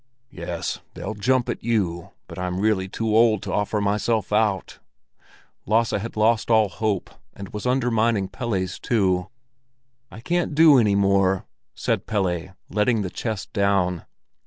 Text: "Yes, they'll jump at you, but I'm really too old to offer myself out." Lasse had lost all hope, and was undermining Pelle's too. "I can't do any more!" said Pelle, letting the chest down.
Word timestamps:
"Yes, 0.31 0.79
they'll 0.95 1.13
jump 1.13 1.47
at 1.47 1.63
you, 1.63 2.09
but 2.27 2.39
I'm 2.39 2.59
really 2.59 2.87
too 2.89 3.15
old 3.15 3.43
to 3.43 3.53
offer 3.53 3.79
myself 3.79 4.33
out." 4.33 4.79
Lasse 5.67 5.91
had 5.91 6.17
lost 6.17 6.49
all 6.49 6.69
hope, 6.69 7.11
and 7.35 7.49
was 7.53 7.67
undermining 7.67 8.27
Pelle's 8.27 8.79
too. 8.79 9.27
"I 10.09 10.19
can't 10.19 10.55
do 10.55 10.79
any 10.79 10.95
more!" 10.95 11.45
said 11.75 12.07
Pelle, 12.07 12.55
letting 12.67 13.03
the 13.03 13.11
chest 13.11 13.53
down. 13.53 14.05